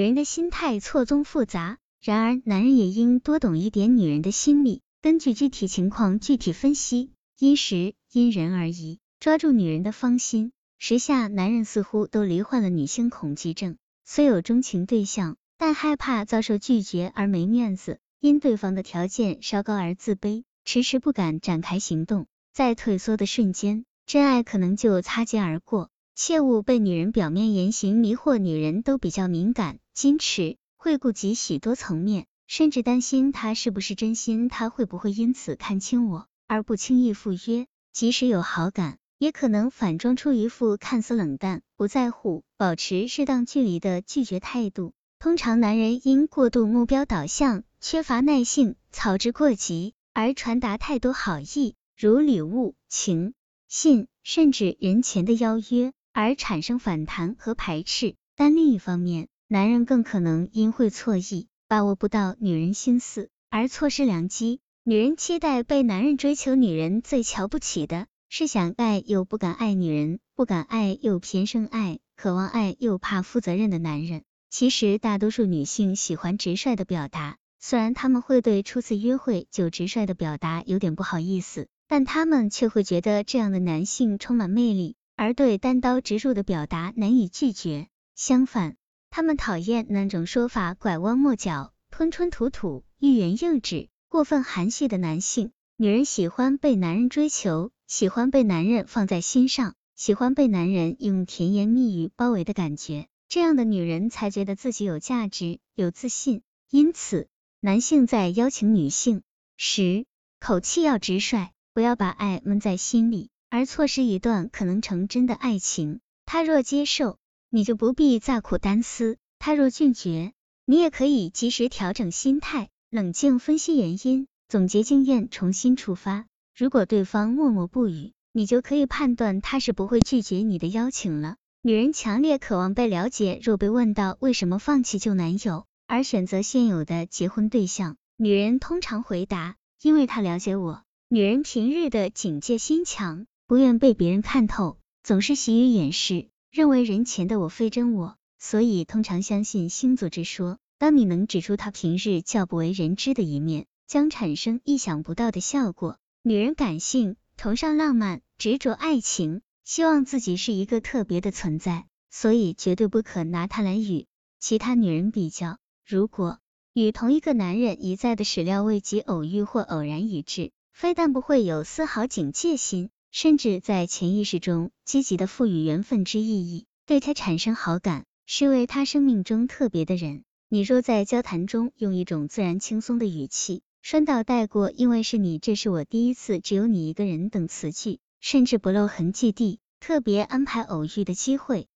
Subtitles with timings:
[0.00, 10.52] 女人的心态错综复杂，然而男人也应多懂一点女人的心理，根据具体情况具体分析，因时因人而异，抓住女人的芳心。
[10.78, 13.76] 时下男人似乎都罹患了女性恐惧症，
[14.06, 22.26] 虽有钟情对象，但害怕遭受拒绝而没面子，因对方的条件稍高而自卑，迟迟不敢展开行动。
[22.54, 25.90] 在退缩的瞬间，真爱可能就擦肩而过。
[26.16, 38.96] 切勿被女人表面言行迷惑，女人都比较敏感、矜持，会顾及许多层面，甚至担心他是不是真心，他会不会因此看清我而不轻易赴约，即使有好感。
[39.18, 44.94] 也可能反装出一副看似冷淡、不在乎、保持适当距离的拒绝态度。
[45.18, 53.34] 通常男人因过度目标导向、缺乏耐性、操之过急，而传达太多好意，如礼物、情
[53.68, 58.14] 信，甚至人前的邀约，而产生反弹和排斥。
[58.34, 64.60] 但另一方面，男人更可能因会错意，把握不到女人心思，而错失良机。
[64.84, 68.06] 女人期待被男人追求，女人最瞧不起的。
[68.28, 74.22] 是想爱又不敢爱女人，不敢爱又偏生爱，渴望爱又怕负责任的男人。
[74.50, 87.88] 其实大多数女性喜欢直率的表达，虽然他们会对初次约会就直率的表达有点不好意思，但他们却会觉得这样的男性充满魅力，而对单刀直入的表达难以拒绝。
[88.14, 88.76] 相反，
[89.10, 95.50] 他们讨厌那种说法拐弯抹角、吞吞吐吐、欲言又止、过分含蓄的男性。
[95.76, 97.70] 女人喜欢被男人追求。
[97.86, 106.42] 喜欢被男人放在心上，喜欢被男人用甜言蜜语包围的感觉，这样的女人才觉得自己有价值、有自信。
[106.70, 107.26] 因此，
[107.58, 109.22] 男性在邀请女性
[109.56, 110.06] 时，
[110.38, 115.98] 口气要直率，不要把爱闷在心里，而错失一段可能成真的爱情。
[116.24, 117.18] 他若接受，
[117.50, 120.32] 你就不必再苦单思；他若拒绝，
[120.64, 126.26] 你也可以及时调整心态，冷静分析原因，总结经验，重新出发。
[126.56, 131.36] 如果对方默默不语，你就可以判断他是不会拒绝你的邀请了。
[131.62, 140.84] 女人强烈渴望被了解，若被问到为什么放弃旧男友而选择现有的结婚对象，女人通常回答：因为他了解我。
[141.08, 150.58] 女人平日的警戒心强，不愿被别人看透，总是习于掩饰，认为人前的我非真我，所以通常相信星座之说。
[150.78, 155.98] 当你能指出他平日较不为人知的一面，将产生意想不到的效果。
[156.22, 164.06] 女人感性，崇尚浪漫，执着爱情，希望自己是一个特别的存在，所以绝对不可拿她来与
[164.40, 165.58] 其他女人比较。
[165.86, 166.38] 如果
[166.72, 180.24] 与同一个男人一再的始料未及偶遇或偶然一致，非但不会有丝毫警戒心，甚至在潜意识中积极的赋予缘分之意义，对他产生好感，是为他生命中特别的人。
[180.48, 183.62] 你若在交谈中用一种自然轻松的语气。
[183.82, 191.66] 顺道带过，因为是你，这是我第一次，只有你一个人等词句，甚至不露痕迹地特别安排偶遇的机会，